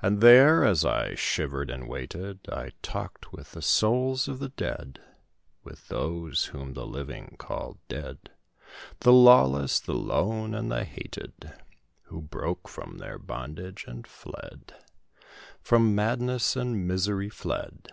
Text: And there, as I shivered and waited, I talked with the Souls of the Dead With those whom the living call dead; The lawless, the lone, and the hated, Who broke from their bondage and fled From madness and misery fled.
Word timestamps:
And 0.00 0.22
there, 0.22 0.64
as 0.64 0.86
I 0.86 1.14
shivered 1.14 1.68
and 1.68 1.86
waited, 1.86 2.48
I 2.48 2.70
talked 2.80 3.30
with 3.30 3.52
the 3.52 3.60
Souls 3.60 4.26
of 4.26 4.38
the 4.38 4.48
Dead 4.48 5.02
With 5.64 5.86
those 5.88 6.46
whom 6.46 6.72
the 6.72 6.86
living 6.86 7.36
call 7.38 7.76
dead; 7.86 8.30
The 9.00 9.12
lawless, 9.12 9.78
the 9.78 9.92
lone, 9.92 10.54
and 10.54 10.70
the 10.70 10.84
hated, 10.84 11.52
Who 12.04 12.22
broke 12.22 12.68
from 12.70 12.96
their 12.96 13.18
bondage 13.18 13.84
and 13.86 14.06
fled 14.06 14.72
From 15.60 15.94
madness 15.94 16.56
and 16.56 16.88
misery 16.88 17.28
fled. 17.28 17.92